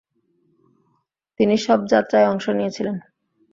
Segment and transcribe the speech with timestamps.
[1.39, 2.95] তিনি শবযাত্রায় অংশ নিয়েছিলেন।